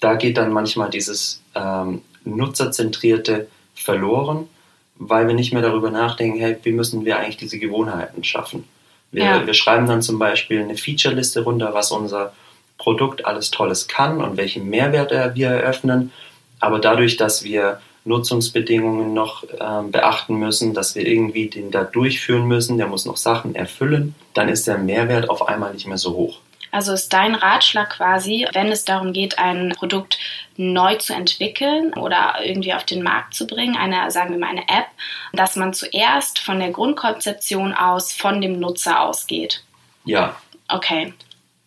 da 0.00 0.14
geht 0.14 0.36
dann 0.36 0.52
manchmal 0.52 0.90
dieses 0.90 1.42
ähm, 1.54 2.02
Nutzerzentrierte 2.24 3.48
verloren, 3.74 4.48
weil 4.96 5.26
wir 5.28 5.34
nicht 5.34 5.52
mehr 5.52 5.62
darüber 5.62 5.90
nachdenken, 5.90 6.38
hey, 6.38 6.56
wie 6.62 6.72
müssen 6.72 7.04
wir 7.04 7.18
eigentlich 7.18 7.36
diese 7.36 7.58
Gewohnheiten 7.58 8.24
schaffen? 8.24 8.64
Wir, 9.12 9.24
Ja. 9.24 9.46
wir 9.46 9.54
schreiben 9.54 9.86
dann 9.86 10.02
zum 10.02 10.18
Beispiel 10.18 10.60
eine 10.60 10.76
Feature-Liste 10.76 11.42
runter, 11.42 11.74
was 11.74 11.90
unser 11.92 12.32
Produkt 12.78 13.24
alles 13.26 13.50
Tolles 13.50 13.88
kann 13.88 14.20
und 14.22 14.36
welchen 14.36 14.68
Mehrwert 14.68 15.12
er- 15.12 15.34
wir 15.34 15.48
eröffnen. 15.48 16.12
Aber 16.60 16.78
dadurch, 16.78 17.16
dass 17.16 17.42
wir 17.44 17.80
Nutzungsbedingungen 18.04 19.12
noch 19.14 19.44
ähm, 19.60 19.90
beachten 19.90 20.36
müssen, 20.36 20.74
dass 20.74 20.94
wir 20.94 21.06
irgendwie 21.06 21.48
den 21.48 21.70
da 21.70 21.84
durchführen 21.84 22.46
müssen, 22.46 22.78
der 22.78 22.86
muss 22.86 23.04
noch 23.04 23.16
Sachen 23.16 23.54
erfüllen, 23.54 24.14
dann 24.34 24.48
ist 24.48 24.66
der 24.66 24.78
Mehrwert 24.78 25.28
auf 25.28 25.48
einmal 25.48 25.72
nicht 25.74 25.86
mehr 25.86 25.98
so 25.98 26.14
hoch. 26.14 26.38
Also 26.72 26.92
ist 26.92 27.12
dein 27.12 27.34
Ratschlag 27.34 27.90
quasi, 27.90 28.46
wenn 28.52 28.68
es 28.68 28.84
darum 28.84 29.12
geht, 29.12 29.38
ein 29.38 29.72
Produkt 29.76 30.18
neu 30.56 30.96
zu 30.96 31.14
entwickeln 31.14 31.94
oder 31.94 32.34
irgendwie 32.44 32.74
auf 32.74 32.84
den 32.84 33.02
Markt 33.02 33.34
zu 33.34 33.46
bringen, 33.46 33.76
eine, 33.76 34.10
sagen 34.10 34.30
wir 34.32 34.38
mal, 34.38 34.50
eine 34.50 34.68
App, 34.68 34.86
dass 35.32 35.56
man 35.56 35.72
zuerst 35.72 36.38
von 36.38 36.58
der 36.58 36.70
Grundkonzeption 36.70 37.72
aus 37.72 38.12
von 38.12 38.40
dem 38.40 38.60
Nutzer 38.60 39.00
ausgeht. 39.00 39.62
Ja, 40.04 40.36
Okay. 40.68 41.14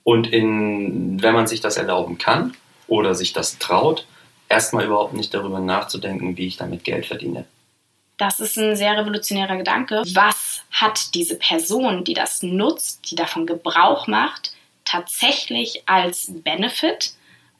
Und 0.03 0.27
in, 0.27 1.21
wenn 1.21 1.33
man 1.33 1.47
sich 1.47 1.61
das 1.61 1.77
erlauben 1.77 2.17
kann 2.17 2.55
oder 2.87 3.13
sich 3.15 3.33
das 3.33 3.59
traut, 3.59 4.05
erstmal 4.47 4.85
überhaupt 4.85 5.13
nicht 5.13 5.33
darüber 5.33 5.59
nachzudenken, 5.59 6.37
wie 6.37 6.47
ich 6.47 6.57
damit 6.57 6.83
Geld 6.83 7.05
verdiene. 7.05 7.45
Das 8.17 8.41
ist 8.41 8.57
ein 8.57 8.75
sehr 8.75 8.97
revolutionärer 8.97 9.55
Gedanke. 9.55 10.03
Was 10.13 10.61
hat 10.71 11.13
diese 11.15 11.37
Person, 11.37 12.03
die 12.03 12.13
das 12.13 12.43
nutzt, 12.43 13.09
die 13.09 13.15
davon 13.15 13.45
Gebrauch 13.45 14.07
macht, 14.07 14.51
tatsächlich 14.83 15.83
als 15.85 16.29
Benefit 16.29 17.13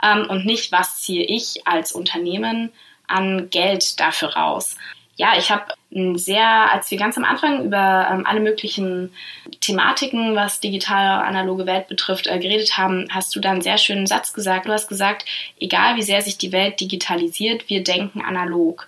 ähm, 0.03 0.27
und 0.29 0.45
nicht, 0.45 0.71
was 0.71 1.01
ziehe 1.01 1.23
ich 1.23 1.65
als 1.65 1.93
Unternehmen 1.93 2.71
an 3.07 3.49
Geld 3.49 3.99
dafür 4.01 4.35
raus? 4.35 4.75
Ja, 5.19 5.33
ich 5.37 5.51
habe 5.51 5.65
ein 5.93 6.17
sehr, 6.17 6.71
als 6.71 6.89
wir 6.91 6.97
ganz 6.97 7.17
am 7.17 7.25
Anfang 7.25 7.65
über 7.65 8.07
ähm, 8.09 8.25
alle 8.25 8.39
möglichen 8.39 9.11
Thematiken, 9.59 10.33
was 10.33 10.61
digitale 10.61 11.25
analoge 11.25 11.65
Welt 11.65 11.89
betrifft, 11.89 12.27
äh, 12.27 12.39
geredet 12.39 12.77
haben, 12.77 13.05
hast 13.11 13.35
du 13.35 13.41
da 13.41 13.51
einen 13.51 13.61
sehr 13.61 13.77
schönen 13.77 14.07
Satz 14.07 14.31
gesagt. 14.31 14.65
Du 14.65 14.71
hast 14.71 14.87
gesagt, 14.87 15.25
egal 15.59 15.97
wie 15.97 16.03
sehr 16.03 16.21
sich 16.21 16.37
die 16.37 16.53
Welt 16.53 16.79
digitalisiert, 16.79 17.67
wir 17.67 17.83
denken 17.83 18.21
analog. 18.21 18.87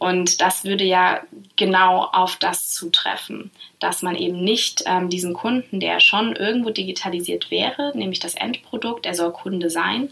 Und 0.00 0.40
das 0.40 0.64
würde 0.64 0.82
ja 0.82 1.20
genau 1.54 2.02
auf 2.02 2.34
das 2.34 2.70
zutreffen, 2.70 3.52
dass 3.78 4.02
man 4.02 4.16
eben 4.16 4.42
nicht 4.42 4.82
ähm, 4.86 5.08
diesen 5.08 5.34
Kunden, 5.34 5.78
der 5.78 6.00
schon 6.00 6.34
irgendwo 6.34 6.70
digitalisiert 6.70 7.52
wäre, 7.52 7.92
nämlich 7.94 8.18
das 8.18 8.34
Endprodukt, 8.34 9.06
er 9.06 9.14
soll 9.14 9.30
Kunde 9.30 9.70
sein, 9.70 10.10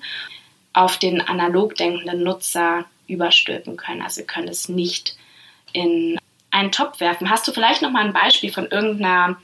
auf 0.73 0.99
den 0.99 1.21
analog 1.21 1.75
denkenden 1.75 2.23
Nutzer 2.23 2.85
überstülpen 3.09 3.77
können. 3.77 4.03
Also 4.03 4.19
wir 4.19 4.27
können 4.29 4.47
es 4.47 4.69
nicht 4.69 5.17
in 5.73 6.19
einen 6.51 6.73
Topf 6.73 7.01
werfen. 7.01 7.31
Hast 7.31 7.47
du 7.47 7.53
vielleicht 7.53 7.83
noch 7.83 7.91
mal 7.91 8.05
ein 8.05 8.13
Beispiel 8.13 8.53
von 8.53 8.67
irgendeiner 8.67 9.37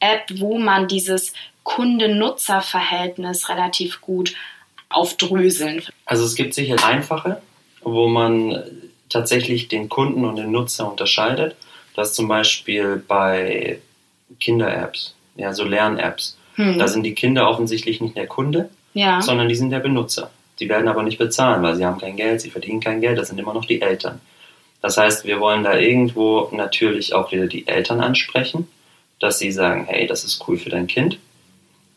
App, 0.00 0.26
wo 0.36 0.58
man 0.58 0.88
dieses 0.88 1.32
Kunde-Nutzer-Verhältnis 1.62 3.48
relativ 3.48 4.00
gut 4.00 4.34
aufdröseln? 4.88 5.82
Also 6.06 6.24
es 6.24 6.34
gibt 6.34 6.54
sicher 6.54 6.84
einfache, 6.84 7.40
wo 7.82 8.08
man 8.08 8.64
tatsächlich 9.08 9.68
den 9.68 9.88
Kunden 9.88 10.24
und 10.24 10.36
den 10.36 10.50
Nutzer 10.50 10.90
unterscheidet. 10.90 11.56
Das 11.94 12.14
zum 12.14 12.28
Beispiel 12.28 13.02
bei 13.06 13.80
Kinder-Apps, 14.40 15.14
ja, 15.36 15.52
so 15.52 15.64
Lern-Apps. 15.64 16.36
Hm. 16.54 16.78
Da 16.78 16.88
sind 16.88 17.02
die 17.02 17.14
Kinder 17.14 17.48
offensichtlich 17.48 18.00
nicht 18.00 18.16
der 18.16 18.26
Kunde, 18.26 18.70
ja. 18.94 19.20
sondern 19.20 19.48
die 19.48 19.54
sind 19.54 19.70
der 19.70 19.80
Benutzer. 19.80 20.30
Die 20.60 20.68
werden 20.68 20.88
aber 20.88 21.02
nicht 21.02 21.18
bezahlen, 21.18 21.62
weil 21.62 21.76
sie 21.76 21.84
haben 21.84 22.00
kein 22.00 22.16
Geld, 22.16 22.40
sie 22.40 22.50
verdienen 22.50 22.80
kein 22.80 23.00
Geld, 23.00 23.18
das 23.18 23.28
sind 23.28 23.38
immer 23.38 23.54
noch 23.54 23.64
die 23.64 23.80
Eltern. 23.80 24.20
Das 24.80 24.96
heißt, 24.96 25.24
wir 25.24 25.40
wollen 25.40 25.64
da 25.64 25.76
irgendwo 25.76 26.48
natürlich 26.52 27.14
auch 27.14 27.32
wieder 27.32 27.46
die 27.46 27.66
Eltern 27.66 28.00
ansprechen, 28.00 28.68
dass 29.18 29.38
sie 29.38 29.50
sagen, 29.50 29.86
hey, 29.88 30.06
das 30.06 30.24
ist 30.24 30.46
cool 30.46 30.56
für 30.56 30.70
dein 30.70 30.86
Kind. 30.86 31.18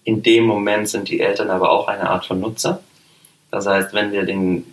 In 0.03 0.23
dem 0.23 0.45
Moment 0.45 0.89
sind 0.89 1.09
die 1.09 1.19
Eltern 1.19 1.49
aber 1.49 1.69
auch 1.69 1.87
eine 1.87 2.09
Art 2.09 2.25
von 2.25 2.39
Nutzer. 2.39 2.81
Das 3.51 3.67
heißt, 3.67 3.93
wenn 3.93 4.11
wir 4.11 4.23
den 4.23 4.65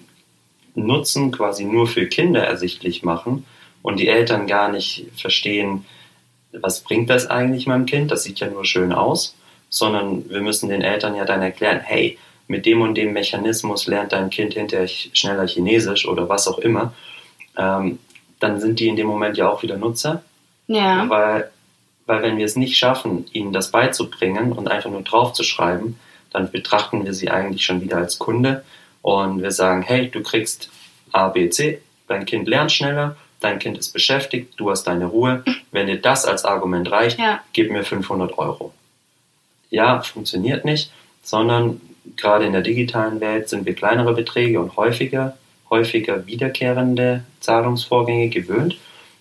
Nutzen 0.74 1.32
quasi 1.32 1.64
nur 1.64 1.86
für 1.86 2.06
Kinder 2.06 2.44
ersichtlich 2.44 3.02
machen 3.02 3.44
und 3.82 3.98
die 4.00 4.08
Eltern 4.08 4.46
gar 4.46 4.70
nicht 4.70 5.06
verstehen, 5.16 5.84
was 6.52 6.80
bringt 6.80 7.10
das 7.10 7.26
eigentlich 7.26 7.66
meinem 7.66 7.84
Kind, 7.84 8.10
das 8.10 8.24
sieht 8.24 8.40
ja 8.40 8.48
nur 8.48 8.64
schön 8.64 8.92
aus, 8.92 9.36
sondern 9.68 10.28
wir 10.30 10.40
müssen 10.40 10.70
den 10.70 10.82
Eltern 10.82 11.14
ja 11.14 11.24
dann 11.24 11.42
erklären, 11.42 11.80
hey, 11.80 12.16
mit 12.46 12.64
dem 12.64 12.80
und 12.80 12.94
dem 12.94 13.12
Mechanismus 13.12 13.86
lernt 13.86 14.12
dein 14.12 14.30
Kind 14.30 14.54
hinterher 14.54 14.88
schneller 14.88 15.46
Chinesisch 15.46 16.08
oder 16.08 16.28
was 16.30 16.48
auch 16.48 16.58
immer, 16.58 16.94
ähm, 17.58 17.98
dann 18.40 18.60
sind 18.60 18.80
die 18.80 18.88
in 18.88 18.96
dem 18.96 19.06
Moment 19.06 19.36
ja 19.36 19.48
auch 19.50 19.62
wieder 19.62 19.76
Nutzer, 19.76 20.22
ja. 20.68 21.08
weil, 21.08 21.50
weil 22.06 22.22
wenn 22.22 22.38
wir 22.38 22.44
es 22.46 22.56
nicht 22.56 22.78
schaffen, 22.78 23.26
ihnen 23.32 23.52
das 23.52 23.70
beizubringen 23.70 24.52
und 24.52 24.70
einfach 24.70 24.90
nur 24.90 25.02
draufzuschreiben, 25.02 25.98
dann 26.30 26.50
betrachten 26.50 27.04
wir 27.04 27.12
sie 27.14 27.30
eigentlich 27.30 27.64
schon 27.64 27.80
wieder 27.80 27.96
als 27.98 28.18
Kunde 28.18 28.64
und 29.02 29.42
wir 29.42 29.50
sagen, 29.50 29.82
hey, 29.82 30.08
du 30.10 30.22
kriegst 30.22 30.70
A, 31.12 31.28
B, 31.28 31.48
C, 31.50 31.80
dein 32.06 32.26
Kind 32.26 32.48
lernt 32.48 32.70
schneller, 32.72 33.16
dein 33.40 33.58
Kind 33.58 33.78
ist 33.78 33.92
beschäftigt, 33.92 34.54
du 34.58 34.70
hast 34.70 34.84
deine 34.84 35.06
Ruhe. 35.06 35.42
Wenn 35.70 35.86
dir 35.86 36.00
das 36.00 36.24
als 36.26 36.44
Argument 36.44 36.90
reicht, 36.90 37.18
Ja. 37.18 37.40
gib 37.52 37.70
mir 37.70 37.84
500 37.84 38.36
Euro. 38.38 38.72
Ja, 39.70 40.00
funktioniert 40.00 40.64
nicht, 40.64 40.90
sondern 41.22 41.80
gerade 42.16 42.46
in 42.46 42.52
der 42.52 42.62
digitalen 42.62 43.20
Welt 43.20 43.48
sind 43.48 43.66
wir 43.66 43.74
kleinere 43.74 44.14
Beträge 44.14 44.60
und 44.60 44.76
häufiger, 44.76 45.36
häufiger 45.70 46.26
wiederkehrende 46.26 47.24
Zahlungsvorgänge 47.40 48.28
gewöhnt. 48.28 48.78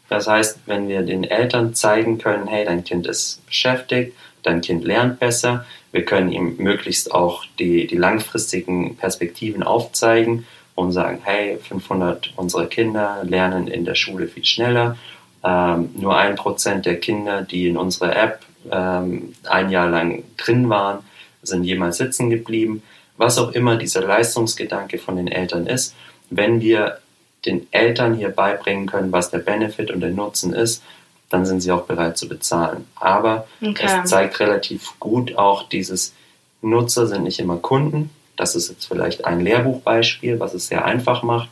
Das 0.10 0.27
heißt, 0.27 0.60
wenn 0.66 0.88
wir 0.88 1.01
den 1.01 1.24
Eltern 1.24 1.74
zeigen 1.74 2.18
können, 2.18 2.48
hey, 2.48 2.66
dein 2.66 2.84
Kind 2.84 3.08
ist 3.08 3.46
beschäftigt, 3.46 4.13
dein 4.44 4.62
Kind 4.62 4.86
lernt 4.86 5.20
besser, 5.20 5.66
wir 5.92 6.06
können 6.06 6.32
ihm 6.32 6.56
möglichst 6.58 7.13
auch 7.13 7.44
die, 7.60 7.88
die 7.88 7.98
langfristigen 7.98 8.98
Perspektiven 8.98 9.63
aufzeigen 9.63 10.46
und 10.75 10.92
sagen, 10.92 11.20
hey, 11.24 11.58
500 11.58 12.34
unserer 12.36 12.68
Kinder 12.68 13.24
lernen 13.24 13.68
in 13.68 13.84
der 13.84 13.96
Schule 13.96 14.27
viel 14.27 14.46
schneller. 14.46 14.98
Ähm, 15.44 15.89
nur 15.96 16.16
ein 16.16 16.36
Prozent 16.36 16.86
der 16.86 17.00
Kinder, 17.00 17.42
die 17.42 17.68
in 17.68 17.77
unserer 17.77 18.16
App 18.16 18.42
ähm, 18.72 19.34
ein 19.50 19.70
Jahr 19.70 19.89
lang 19.89 20.24
drin 20.38 20.70
waren, 20.70 21.00
sind 21.42 21.63
jemals 21.63 21.98
sitzen 21.98 22.30
geblieben. 22.30 22.84
Was 23.18 23.39
auch 23.39 23.51
immer 23.54 23.77
dieser 23.77 24.01
Leistungsgedanke 24.01 25.00
von 25.00 25.16
den 25.16 25.27
Eltern 25.27 25.66
ist, 25.66 25.96
wenn 26.29 26.62
wir 26.62 27.00
den 27.46 27.67
Eltern 27.72 28.13
hier 28.13 28.29
beibringen 28.29 28.88
können, 28.88 29.12
was 29.12 29.29
der 29.29 29.39
Benefit 29.39 29.91
und 29.91 30.01
der 30.01 30.10
Nutzen 30.12 30.53
ist, 30.53 30.84
dann 31.29 31.46
sind 31.46 31.62
sie 31.62 31.72
auch 31.72 31.84
bereit 31.84 32.17
zu 32.17 32.27
bezahlen. 32.27 32.86
Aber 32.96 33.48
Okay. 33.62 33.86
es 34.03 34.10
zeigt 34.10 34.39
relativ 34.39 34.93
gut 35.00 35.36
auch 35.38 35.67
dieses 35.67 36.13
Nutzer 36.62 37.05
sind 37.07 37.24
nicht 37.24 37.39
immer 37.39 37.57
Kunden. 37.57 38.10
Das 38.36 38.55
ist 38.55 38.69
jetzt 38.69 38.86
vielleicht 38.86 39.25
ein 39.25 39.41
Lehrbuchbeispiel, 39.41 40.39
was 40.39 40.53
es 40.53 40.67
sehr 40.67 40.86
einfach 40.86 41.24
macht. 41.24 41.50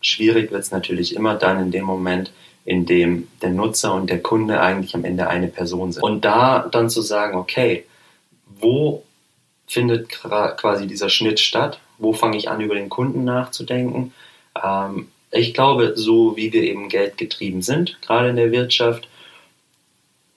Schwierig 0.00 0.50
wird 0.50 0.62
es 0.62 0.70
natürlich 0.70 1.14
immer 1.14 1.34
dann 1.36 1.60
in 1.60 1.70
dem 1.70 1.84
Moment, 1.84 2.32
in 2.64 2.86
dem 2.86 3.28
der 3.40 3.50
Nutzer 3.50 3.94
und 3.94 4.10
der 4.10 4.20
Kunde 4.20 4.60
eigentlich 4.60 4.94
am 4.94 5.04
Ende 5.04 5.28
eine 5.28 5.48
Person 5.48 5.92
sind. 5.92 6.02
Und 6.02 6.24
da 6.24 6.68
dann 6.70 6.90
zu 6.90 7.00
sagen, 7.02 7.36
okay, 7.36 7.84
wo 8.60 9.02
findet 9.72 10.10
quasi 10.10 10.86
dieser 10.86 11.08
Schnitt 11.08 11.40
statt? 11.40 11.80
Wo 11.96 12.12
fange 12.12 12.36
ich 12.36 12.50
an, 12.50 12.60
über 12.60 12.74
den 12.74 12.90
Kunden 12.90 13.24
nachzudenken? 13.24 14.12
Ähm, 14.62 15.08
ich 15.30 15.54
glaube, 15.54 15.94
so 15.96 16.36
wie 16.36 16.52
wir 16.52 16.62
eben 16.62 16.90
geldgetrieben 16.90 17.62
sind, 17.62 17.96
gerade 18.02 18.28
in 18.28 18.36
der 18.36 18.52
Wirtschaft, 18.52 19.08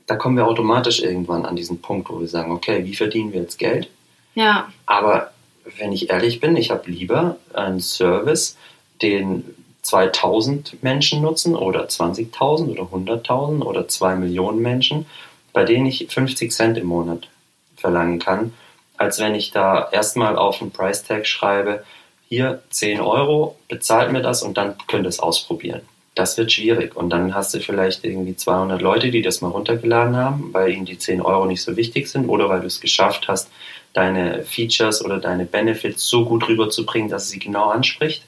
da 0.08 0.15
kommen 0.15 0.38
wir 0.38 0.48
automatisch 0.48 1.01
irgendwann 1.01 1.46
an 1.46 1.58
diesen 1.58 1.82
Punkt, 1.82 2.10
wo 2.10 2.22
wir 2.22 2.30
sagen, 2.30 2.51
okay, 2.54 2.86
wie 2.86 2.96
verdienen 2.96 3.34
wir 3.34 3.42
jetzt 3.42 3.60
Geld? 3.60 3.89
Ja. 4.36 4.72
Aber 4.86 5.32
wenn 5.77 5.92
ich 5.92 6.10
ehrlich 6.10 6.39
bin, 6.39 6.56
ich 6.56 6.72
habe 6.72 6.89
lieber 6.89 7.36
einen 7.54 7.82
Service, 7.82 8.56
den 9.01 9.44
2000 9.82 10.82
Menschen 10.82 11.22
nutzen 11.22 11.56
oder 11.56 11.88
20.000 11.88 12.70
oder 12.70 12.84
100.000 12.84 13.63
oder 13.63 13.88
2 13.89 14.15
Millionen 14.15 14.62
Menschen, 14.62 15.06
bei 15.51 15.65
denen 15.65 15.88
ich 15.88 16.08
50 16.10 16.54
Cent 16.54 16.77
im 16.77 16.88
Monat 16.88 17.27
verlangen 17.75 18.20
kann, 18.20 18.54
als 18.98 19.20
wenn 19.20 19.36
ich 19.36 19.52
da 19.52 19.90
erstmal 19.92 20.38
auf 20.38 20.60
den 20.60 20.72
Price 20.72 21.04
Tag 21.04 21.28
schreibe, 21.28 21.84
hier 22.28 22.62
10 22.70 23.02
Euro, 23.02 23.58
bezahlt 23.68 24.12
mir 24.12 24.22
das 24.22 24.44
und 24.44 24.58
dann 24.58 24.75
könnt 24.88 25.06
ihr 25.06 25.10
es 25.10 25.20
ausprobieren. 25.20 25.82
Das 26.16 26.38
wird 26.38 26.52
schwierig 26.52 26.96
und 26.96 27.10
dann 27.10 27.36
hast 27.36 27.54
du 27.54 27.60
vielleicht 27.60 28.06
irgendwie 28.06 28.36
200 28.36 28.82
Leute, 28.82 29.12
die 29.12 29.22
das 29.22 29.42
mal 29.42 29.50
runtergeladen 29.50 30.16
haben, 30.16 30.54
weil 30.54 30.72
ihnen 30.72 30.86
die 30.86 30.98
10 30.98 31.22
Euro 31.22 31.46
nicht 31.46 31.62
so 31.62 31.75
wichtig 31.75 32.08
sind 32.08 32.30
oder 32.30 32.48
weil 32.50 32.62
du 32.62 32.68
es 32.68 32.80
geschafft 32.80 33.28
hast, 33.28 33.50
deine 33.94 34.44
Features 34.44 35.04
oder 35.04 35.20
deine 35.20 35.46
Benefits 35.46 36.08
so 36.08 36.25
gut 36.25 36.48
rüberzubringen, 36.48 37.10
dass 37.10 37.24
es 37.24 37.30
sie 37.30 37.40
genau 37.40 37.70
anspricht. 37.70 38.24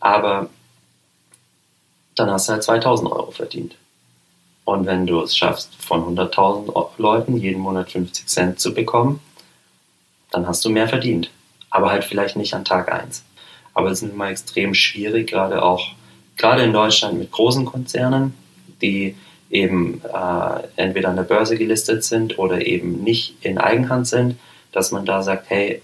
Aber 0.00 0.50
dann 2.14 2.30
hast 2.30 2.48
du 2.48 2.52
halt 2.52 2.62
2000 2.62 3.10
Euro 3.10 3.30
verdient. 3.30 3.74
Und 4.64 4.86
wenn 4.86 5.06
du 5.06 5.20
es 5.20 5.36
schaffst, 5.36 5.74
von 5.78 6.16
100.000 6.16 6.88
Leuten 6.98 7.36
jeden 7.36 7.60
Monat 7.60 7.90
50 7.90 8.26
Cent 8.26 8.60
zu 8.60 8.72
bekommen, 8.72 9.20
dann 10.34 10.46
hast 10.46 10.64
du 10.64 10.70
mehr 10.70 10.88
verdient. 10.88 11.30
Aber 11.70 11.90
halt 11.90 12.04
vielleicht 12.04 12.36
nicht 12.36 12.54
an 12.54 12.64
Tag 12.64 12.92
1. 12.92 13.24
Aber 13.72 13.90
es 13.90 14.02
ist 14.02 14.12
immer 14.12 14.30
extrem 14.30 14.74
schwierig, 14.74 15.28
gerade 15.28 15.62
auch, 15.62 15.92
gerade 16.36 16.62
in 16.62 16.72
Deutschland 16.72 17.18
mit 17.18 17.30
großen 17.30 17.64
Konzernen, 17.64 18.34
die 18.82 19.16
eben 19.50 20.00
äh, 20.02 20.62
entweder 20.76 21.10
an 21.10 21.16
der 21.16 21.22
Börse 21.22 21.56
gelistet 21.56 22.04
sind 22.04 22.38
oder 22.38 22.66
eben 22.66 23.02
nicht 23.02 23.36
in 23.44 23.58
Eigenhand 23.58 24.06
sind, 24.06 24.36
dass 24.72 24.90
man 24.90 25.06
da 25.06 25.22
sagt, 25.22 25.50
hey, 25.50 25.82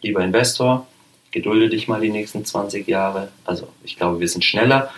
lieber 0.00 0.22
Investor, 0.24 0.86
gedulde 1.30 1.68
dich 1.68 1.88
mal 1.88 2.00
die 2.00 2.10
nächsten 2.10 2.44
20 2.44 2.86
Jahre. 2.88 3.28
Also 3.44 3.68
ich 3.84 3.96
glaube, 3.96 4.20
wir 4.20 4.28
sind 4.28 4.44
schneller, 4.44 4.90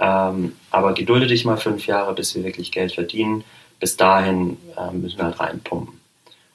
ähm, 0.00 0.54
aber 0.70 0.94
gedulde 0.94 1.26
dich 1.26 1.44
mal 1.44 1.56
fünf 1.56 1.86
Jahre, 1.86 2.14
bis 2.14 2.34
wir 2.34 2.42
wirklich 2.42 2.72
Geld 2.72 2.92
verdienen. 2.92 3.44
Bis 3.78 3.96
dahin 3.96 4.56
äh, 4.76 4.92
müssen 4.92 5.18
wir 5.18 5.26
halt 5.26 5.38
reinpumpen. 5.38 5.95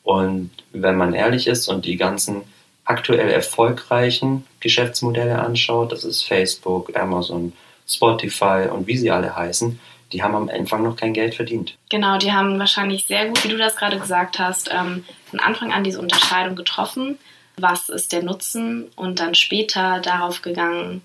Und 0.04 0.52
wenn 0.72 0.96
man 0.96 1.14
ehrlich 1.14 1.48
ist 1.48 1.68
und 1.68 1.86
die 1.86 1.98
ganzen 1.98 2.42
aktuell 2.86 3.30
erfolgreichen 3.30 4.46
Geschäftsmodelle 4.60 5.40
anschaut, 5.40 5.92
das 5.92 6.04
ist 6.04 6.24
Facebook, 6.24 6.96
Amazon, 6.96 7.54
Spotify 7.88 8.68
und 8.72 8.88
wie 8.88 8.98
sie 8.98 9.12
alle 9.12 9.36
heißen, 9.36 9.80
die 10.12 10.24
haben 10.24 10.36
am 10.36 10.50
Anfang 10.50 10.84
noch 10.84 10.96
kein 10.96 11.14
Geld 11.14 11.36
verdient. 11.36 11.78
Genau, 11.90 12.18
die 12.18 12.32
haben 12.32 12.60
wahrscheinlich 12.60 13.06
sehr 13.06 13.28
gut, 13.28 13.44
wie 13.44 13.50
du 13.50 13.58
das 13.58 13.76
gerade 13.76 13.98
gesagt 13.98 14.40
hast, 14.40 14.70
ähm, 14.74 15.06
von 15.30 15.40
Anfang 15.40 15.72
an 15.72 15.84
diese 15.84 16.00
Unterscheidung 16.00 16.56
getroffen. 16.56 17.18
Was 17.58 17.90
ist 17.90 18.12
der 18.12 18.24
Nutzen? 18.24 18.90
Und 18.96 19.20
dann 19.20 19.36
später 19.36 20.00
darauf 20.00 20.42
gegangen, 20.42 21.02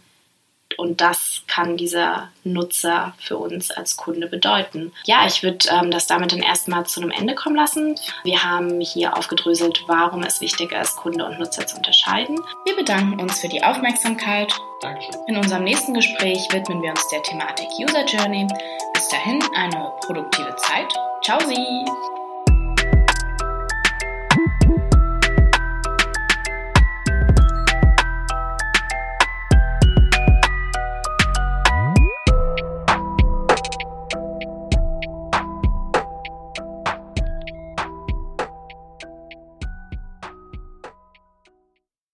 und 0.79 1.01
das 1.01 1.43
kann 1.47 1.77
dieser 1.77 2.29
Nutzer 2.45 3.15
für 3.19 3.37
uns 3.37 3.71
als 3.71 3.97
Kunde 3.97 4.27
bedeuten. 4.27 4.93
Ja, 5.05 5.27
ich 5.27 5.43
würde 5.43 5.69
ähm, 5.71 5.91
das 5.91 6.07
damit 6.07 6.33
dann 6.33 6.43
erstmal 6.43 6.87
zu 6.87 7.01
einem 7.01 7.11
Ende 7.11 7.35
kommen 7.35 7.57
lassen. 7.57 7.97
Wir 8.25 8.45
haben 8.45 8.81
hier 8.81 9.17
aufgedröselt, 9.17 9.83
warum 9.87 10.23
es 10.23 10.41
wichtig 10.41 10.73
ist, 10.73 10.97
Kunde 10.97 11.25
und 11.25 11.39
Nutzer 11.39 11.67
zu 11.67 11.77
unterscheiden. 11.77 12.39
Wir 12.65 12.77
bedanken 12.77 13.21
uns 13.21 13.41
für 13.41 13.49
die 13.49 13.63
Aufmerksamkeit. 13.63 14.53
Dankeschön. 14.81 15.15
In 15.29 15.37
unserem 15.37 15.65
nächsten 15.65 15.95
Gespräch 15.95 16.47
widmen 16.53 16.83
wir 16.83 16.91
uns 16.91 17.09
der 17.09 17.23
Thematik 17.23 17.69
User 17.81 18.05
Journey. 18.05 18.47
Bis 18.95 19.09
dahin 19.09 19.43
eine 19.55 19.93
produktive 20.05 20.55
Zeit. 20.57 20.93
Ciao 21.23 21.41
Sie! 21.41 22.26